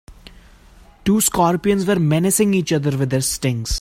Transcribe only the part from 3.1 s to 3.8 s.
their stings.